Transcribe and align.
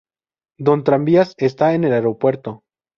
Dos 0.57 0.83
tranvías 0.83 1.35
están 1.37 1.75
en 1.75 1.83
el 1.83 1.93
aeropuerto. 1.93 2.63